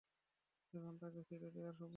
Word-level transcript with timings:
এখন 0.73 0.93
তাকে 0.97 1.21
ছেড়ে 1.23 1.47
দেয়ার 1.51 1.75
সময় 1.75 1.79
হয়েছে। 1.79 1.89